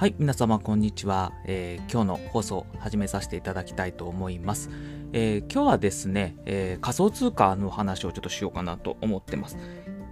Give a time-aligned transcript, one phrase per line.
[0.00, 4.70] はい、皆様こんにちは、えー今日の放送を始めさせていただきたいと思います。
[5.12, 9.58] えー今日はですね、えー仮想通貨の話をちょっとしようかなと思ってます。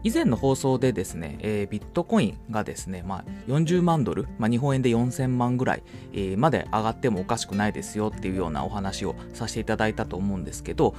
[0.04, 5.82] 以前の放送でですね、えービットコインがですね、まあ、40万ドル、まあ、日本円で4000万ぐらい、
[6.12, 10.95] えーまで上がってもおかしくないですよっていうようなお話をさせていただいたと思うんですけど、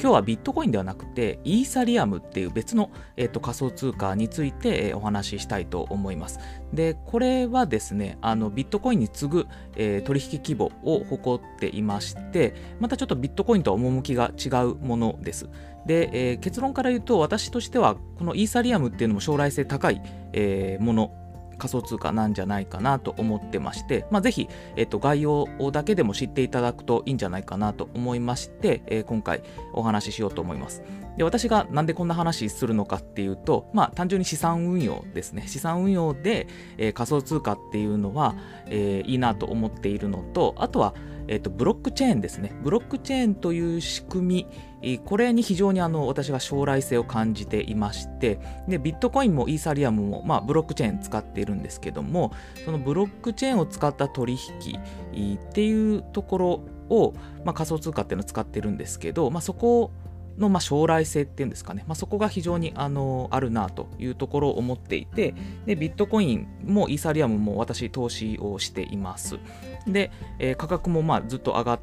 [0.00, 6.38] 今日はビットコインではなくて、イーサリアムっていう別の、えーと仮想通貨について、えお話ししたいと思います。
[6.72, 15.48] で、これはですね、あのビットコインに次ぐ、えー取引規模を誇っていまして、またちょっとビットコインとは趣が違うものです。
[15.86, 20.02] で、えー結論から言うと、私としては、このイーサリアムっていうのも将来性高い、
[20.32, 21.12] えーもの、
[21.54, 30.82] 仮想通貨なんじゃないかなと思ってまして、まあ、ぜひ、えっと、概要だけでも知っていただくといいんじゃないかなと思いまして、えー今回お話ししようと思います。
[31.16, 35.44] で私がなんでこんな話するのかっていうと、まあ、単純に資産運用ですね。
[35.46, 36.46] 資産運用で、
[36.78, 38.34] えー仮想通貨っていうのは、
[38.66, 40.94] えーいいなと思っているのと、あとは、
[41.28, 42.52] えっとブロックチェーンですね。
[42.62, 44.46] ブロックチェーンという仕組み、
[45.04, 52.32] これに非常にあの私が将来性を感じていまして、でビットコインもイーサリアムも、まあ、ブロックチェーン使っているんですけども、
[52.64, 59.90] そのブロックチェーンを使った取引っていうところを、まあ、仮想通貨っていうのを使ってるんですけど、まあ、そこ
[60.38, 65.34] のまあ将来性っていうんですかね、まあ、そこが非常にあのあるなというところを思っていて
[65.64, 69.38] でビットコインもイーサリアムも私投資をしています。
[69.86, 71.80] で、えー価格もまあずっと上がっ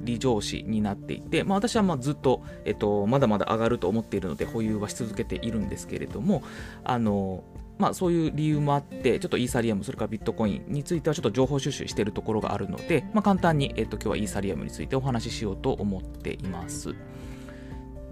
[0.00, 6.42] 利上司になっていて、まあ、私はまずっと、えっと、まだまだ上がると思っているので保有はし続けているんですけれども
[6.84, 7.44] あの
[7.80, 16.94] まあ、そういう理由もあって、ちょっとイーサリアム、それからビットコインについてはちょっと情報収集しているところがあるので、まあ、簡単に、えっと、今日はイーサリアムについてお話ししようと思っています。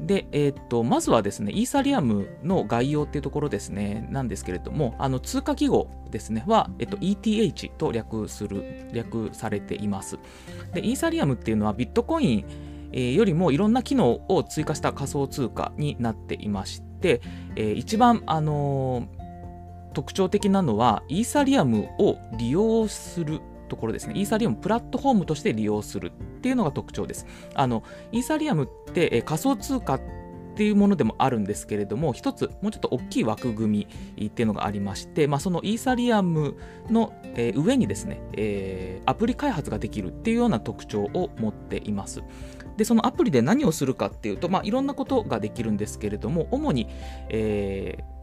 [0.00, 10.18] で、えっと、まずはですね、イーサリアムの概要っていうところですね、なんですけれども、あの通貨記号ですね、は、えっと、ETH と略する、略されています。
[10.72, 12.44] で、イーサリアムっていうのはビットコイン
[12.92, 17.20] えよりもいろんな機能を追加した仮想通貨になっていまして、
[17.56, 19.18] えー一番、あのー
[19.94, 24.14] 特徴的なのはイーサリアムを利用するところですね。
[24.16, 27.26] イーサリアムプラットフォームとして利用するっていうのが特徴です。
[27.54, 30.00] あのイーサリアムって、え仮想通貨っ
[30.56, 33.86] ていうものでもあるんですけれども一つもうちょっと大きい枠組
[34.18, 36.56] みっていうのがありまして、まあ、そのイーサリアム
[36.90, 42.22] の、え上にですね、えアプリ開発ができるっていうような特徴を持っています。
[42.76, 46.88] でそのアプリで何をするかっていうと、まあ、いろんなことができるんですけれども主に、
[47.28, 48.17] えー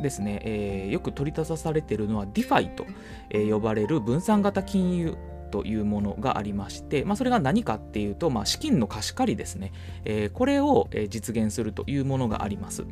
[0.00, 2.86] ですね、えーよく取り沙汰されているのは DeFi と、
[3.30, 5.16] えー呼ばれる分散型金融
[5.50, 9.72] というものがありまして、まあ、それが何かっていうと、まあ、資金の貸し借りですね、
[10.04, 12.84] えーこれを実現するというものがあります。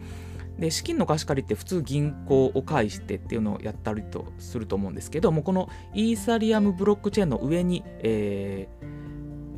[0.58, 9.02] で資金の貸し借りって普通銀行を介してっていうのをやったりとすると思うんですけどもこのイーサリアムブロックチェーンの上に、えー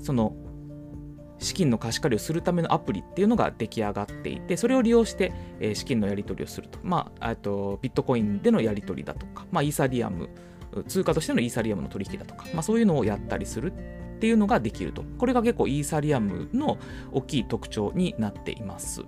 [0.05, 0.35] その
[1.45, 10.29] 資金の貸し借りをするためのアプリっていうのが出来上がっていてそれを利用して、え資金のやり取りをすると,、まあ、あとビットコインでのやり取りだとか、まあ、イーサリアム
[10.89, 15.05] 通貨としてのイーサリアムの取引だとか、まあ、そういうのをやったりするっていうのができると。
[15.19, 16.79] これが結構イーサリアムの
[17.13, 19.05] 大きい特徴になっています。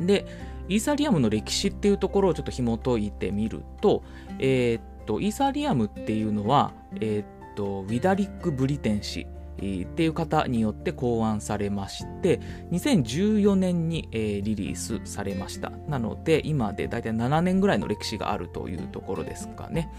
[0.00, 0.26] で
[0.68, 4.02] イーサリアムの歴史っていうところをちょっと紐解いてみると,、
[4.38, 12.40] えーっとイーサリアムっていうのは、えーっとウィダリック・ブリテン氏っていう方によって考案されまして
[12.72, 15.70] 2014年に、リリースされました。
[15.88, 19.90] なので今で大体7年ぐらいの歴史があるというところですかね。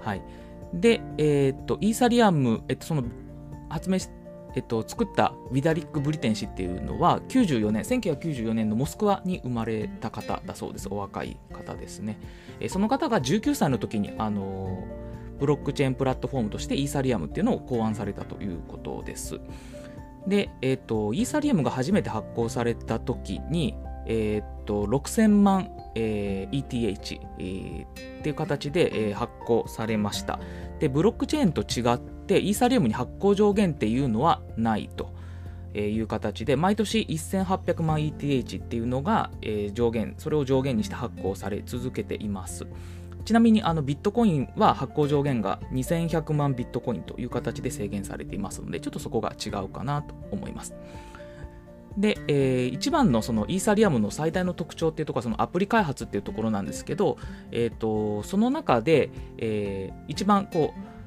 [0.00, 0.22] はい。
[0.74, 3.04] で、えーとイーサリアム、えっと、その
[3.68, 4.08] 発明し
[4.54, 10.88] えっと、作ったウィダリック・ブリテン氏っていうのは94年1994年のモスクワに生まれた方だそうです。
[10.90, 12.18] お若い方ですね、
[12.58, 15.07] えその方が19歳の時にあのー
[15.38, 19.40] ブロックチェーンプラットフォームとしてイーサリアムっていうのを考案されたということです。
[20.26, 23.74] で、えっ、と、イーサリアムが初めて発行された時に、
[24.06, 30.38] えっ、と、6000万、えー ETH、えーっていう形で、えー発行されました。
[30.80, 35.16] で、ブロックチェーンと違って、イーサリアムに発行上限っていうのはないと。
[35.74, 42.66] えーいう形で毎年1800万 ETH っていうのが、えー上限それを上限にして発行され続けています
[43.24, 50.74] ちなみにあのビットコインは発行上限が2100万ビットコインという形で制限されていますので、ちょっとそこが違うかなと思います。
[51.96, 57.18] で、えー一番のそのイーサリアムの最大の特徴っていうところはそのアプリ開発っていうところなんですけど、
[57.50, 60.97] えー、とその中で、えー一番こう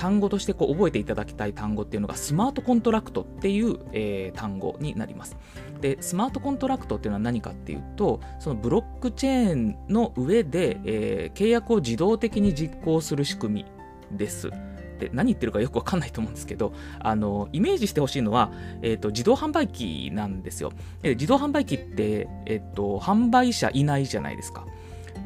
[0.00, 5.36] 単語としてこう覚えていただきたい単語っていうのがスマートコントラクトっていう、えー、単語になります。
[5.82, 13.66] で、スマートコントラクトっていうのは何かっていうと、そのブロックチェーンの上で、えー、契約を自動的に実行する仕組
[14.10, 14.50] みです。
[14.98, 20.72] で何言ってるかよくわかんないと思うんですけど、あのイメージしてほしいのは、えーと、自動販売機なんですよ。
[21.02, 24.66] で自動販売機って、えーと、販売者いないじゃないですか。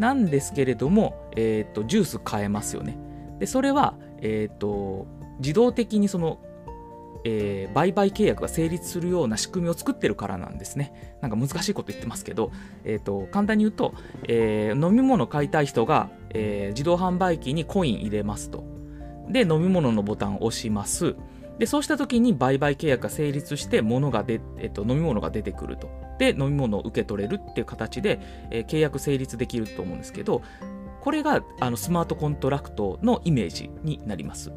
[0.01, 3.04] なんですけれども、えーと、ジュース買えますよね。
[3.39, 5.07] でそれは、えー、と
[5.39, 6.39] 自動的にその
[7.25, 11.17] えー、売買契約が成立するような仕組みを作ってるからなんですね。
[11.23, 12.53] なんか難しいこと言ってますけど、
[12.85, 13.95] えーと、簡単に言うと、
[14.29, 18.65] えー、飲み物買いたい人が、えー、自動販売機にコイン入れますと。
[19.31, 21.17] で、飲み物のボタンを押します。
[21.59, 25.89] で、そうした時に売買契約が成立して、物がで、えっと、飲み物が出てくると。
[26.19, 28.21] で、飲み物を受け取れるっていう形で、
[28.51, 30.43] えー、契約成立できると思うんですけど、
[31.05, 34.51] これがあのスマートコントラクトのイメージになります。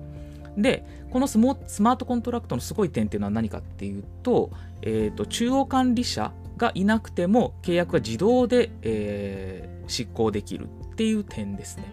[0.58, 4.52] で、このスマートコントラクトのすごい点っていうのは何かっていうと、
[4.82, 11.84] えーと、中央管理者がいなくても契約が自動で、えー、執行できるっていう点ですね。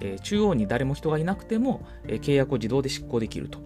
[0.00, 3.58] えー、中央に誰も人がいなくても、えー、契約を自動で執行できると。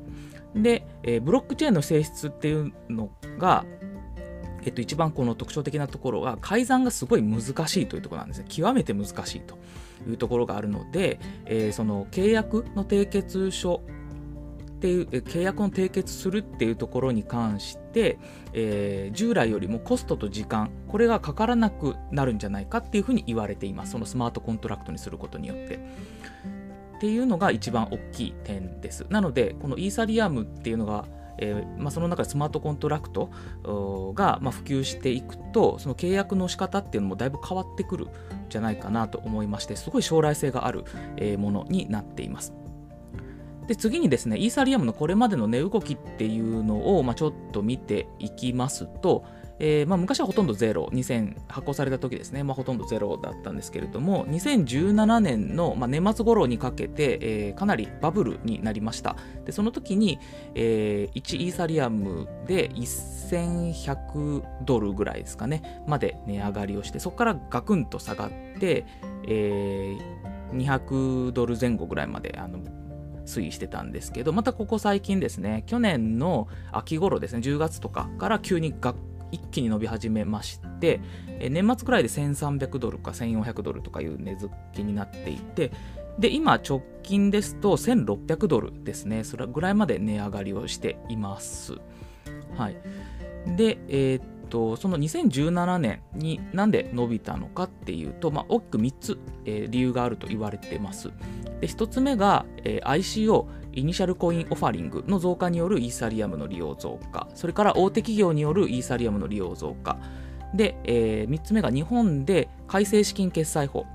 [0.57, 3.65] で、えブロックチェーンの性質っていうのが、
[4.65, 8.47] えっと、一番この特徴的なところは改ざんがすごい難しいというところなんですね。
[8.49, 9.59] 極めて難しいと
[10.09, 13.83] いうところがあるので、えー、その契約の締結書
[14.83, 18.19] っていう契約を締結するっていうところに関して、
[18.53, 25.79] えー、従来よりもコストと時間これがかからなくなるんじゃないかっていうふうに言われていますそのスマートコントラクトにすることによって。
[26.97, 29.07] っていうのが一番大きい点です。
[29.09, 31.05] なのでこのイーサリアムっていうのが
[31.39, 33.31] えー、まあ、その中でスマートコントラクト
[34.15, 38.09] が、まあ、普及していくとその契約の仕方っていうのもだいぶ変わってくるん
[38.49, 40.85] じゃないかなと思いましてすごい将来性がある、
[41.17, 42.53] え、ものになっています。
[43.67, 49.25] で次にですね、イーサリアムのこれまでの値動きっていうのを、まあ、ちょっと見ていきますと、
[49.65, 59.15] えー、まあ、昔はほとんどゼロ、2000発行された時ですね、まあ、ほとんどゼロだったんですけれども、2017年の、まあ、年末頃にかけて、えー、かなりバブルになりました。
[59.45, 60.19] でその時に、
[60.57, 68.85] えー、1イーサリアムで1100ドルぐらいですかね、まで値上がりをして、そこからガクンと下がって、
[69.29, 72.59] えー、200ドル前後ぐらいまであの
[73.27, 78.73] 推移してたんですけど、またここ最近ですね、去年の秋頃ですね、10月とかから急に
[79.33, 81.01] 一気に伸び始めまして、
[81.41, 85.73] え年末くらいで1300ドルか1400ドルとかいう値付けになっていて、
[86.19, 91.75] で、今直近ですと1600ドルですね、それぐらいまで値上がりをしています。
[92.57, 92.77] はい。
[93.57, 101.11] で、えー、っと、その2017年になんで伸びたのかっていうと、まあ、大きく3つ、えー、理由があると言われています。
[101.61, 109.99] で1つ目が、えー、ICO、イニシャルコインオファリングの増加によるイーサリアムの利用増加、それから大手企業によるイーサリアムの利用増加、
[110.55, 113.87] で、えー、3つ目が日本で改正資金決済法、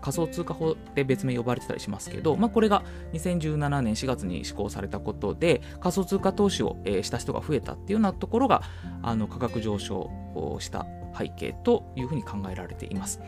[0.00, 2.82] 仮想通貨法で別名呼ばれてたりしますけど、まあ、これが
[3.12, 8.62] 2017年4月に施行されたことで仮想通貨投資を、した人が増えたっていうようなところが
[9.02, 10.86] あの価格上昇をした
[11.16, 13.20] 背景というふうに考えられています。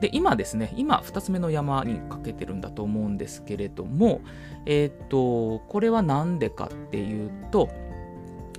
[0.00, 4.20] で、今ですね、今2つ目の山にかけてるんだと思うんですけれども、
[4.66, 7.68] えっ、と、これは何でかっていうと、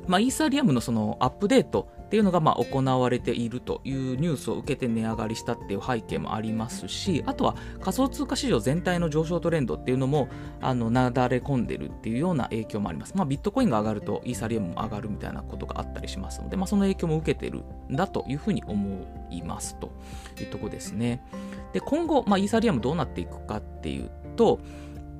[0.07, 10.27] まあ、イーサリアムのそのアップデートっていうのがまあ行われているというニュースを受けて値上がりしたっていう背景もありますし、あとは仮想通貨市場全体の上昇トレンドっていうのも
[10.59, 13.13] あのなだれ込んでるっていうような影響もあります。
[13.15, 19.91] まあ、ビットコインが上がるとイーサリアムも上がるみたいなことがあったりしますので、まあ、その影響も受けてるんだというふうに思いますと
[20.39, 21.23] いうところですね。
[21.73, 24.59] で今後、まあ、イーサリアムどうなっていくかっていうと、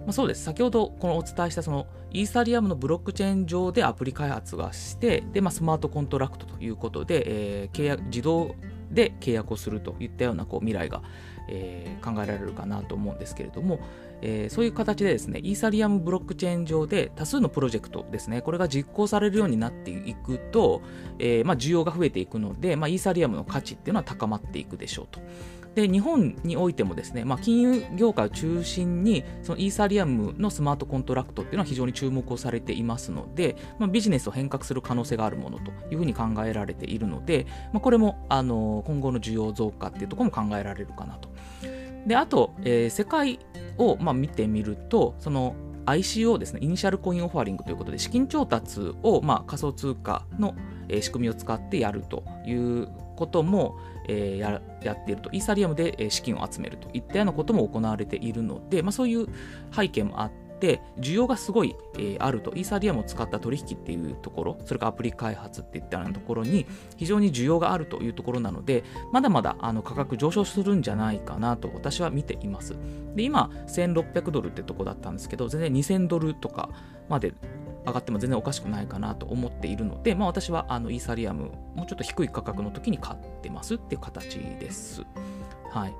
[0.10, 0.44] まあ、そうです。
[0.44, 8.56] 先ほどこのお伝えしたそのイーサリアムのブロックチェーン上でアプリ開発がして、で、まあ、スマートコントラクトということで、えー、契約、自動
[8.89, 11.04] で契約をするといったようなこう未来が、
[11.48, 13.82] えー、考えられるかなと思うんですけれども、
[14.24, 20.82] えー、そういう形でですね、イーサリアムブロックチェーン上で多数のプロジェクトですね、これが実行されるようになっていくと、
[21.20, 25.20] えー、まあ、需要が増えていくので、まあ、イーサリアムの価値っていうのは高まっていくでしょうと。
[25.79, 41.29] で日本においてもですね、まあ、金融業界を中心にそのイーサリアムのスマートコントラクトっていうのは非常に注目をされていますので、まあ、ビジネスを変革する可能性があるものというふうに考えられているので、まあ、これもあの今後の需要増加っていうところも考えられるかなと。
[42.07, 43.39] であと、えー、世界
[43.77, 45.55] を、まあ、見てみるとその
[45.86, 50.55] ICO ですね、イニシャルコインオファリングということで、資金調達を、まあ、仮想通貨の、
[50.88, 59.27] え、仕組みを使ってやるということも、え、ややっていると、イーサリアムで資金を集めるといったようなことも行われているので、まあ、そういう
[59.75, 66.66] 背景もあってて需要がすごい、えー、あるとイーサリアムを使った取引っていうところそれからアプリ開発っていったようなところに
[66.98, 72.75] 非常に需要があるというところなのでまだまだあの価格上昇するんじゃないかなと私は見ています
[73.16, 76.70] で今1600ドルってとこだったんですけど全然2000ドルとか
[77.08, 77.34] まで
[77.86, 85.04] 上がっても全然おかしくないかなと思っているので、まあ、私はあのイーサリアムもうちょっと低い価格の時に買ってますっていう形です。
[85.71, 85.95] はい、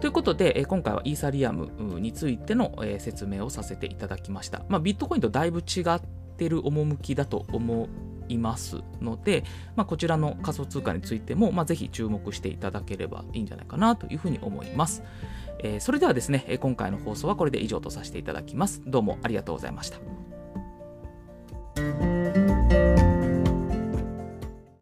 [0.00, 4.62] ということで、え今回はイーサリアムについての、え説明をさせていただきました。
[4.68, 6.00] まあ、ビットコインとだいぶ違っ
[6.36, 7.88] てる趣だと思
[8.28, 9.44] いますので、
[9.76, 15.02] まあ、こちらの仮想通貨についても、まあ、ぜひ注目していただければいいんじゃないかなというふうに思います。
[15.60, 18.82] えー、それではですね、今回の放送はこれで以上とさせていただきます。
[18.86, 19.98] どうもありがとうございました。